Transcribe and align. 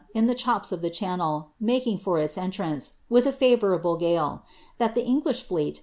in 0.15 0.25
the 0.25 0.33
chops 0.33 0.71
of 0.71 0.81
the 0.81 0.89
Channel, 0.89 1.51
making 1.59 1.95
for 1.95 2.17
its 2.17 2.35
entrance, 2.35 2.93
wilh 3.11 3.27
a 3.27 3.31
favourable 3.31 3.95
gale; 3.97 4.41
that 4.79 4.95
the 4.95 5.05
English 5.05 5.43
fleet. 5.43 5.79